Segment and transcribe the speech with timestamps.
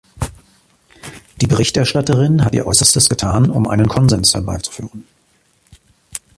[1.41, 5.05] Die Berichterstatterin hat ihr Äußerstes getan, um einen Konsens herbeizuführen.